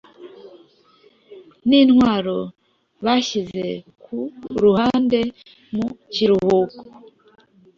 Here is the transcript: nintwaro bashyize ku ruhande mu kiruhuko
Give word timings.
nintwaro 1.67 2.39
bashyize 3.05 3.65
ku 4.03 4.17
ruhande 4.63 5.19
mu 5.75 5.87
kiruhuko 6.13 6.83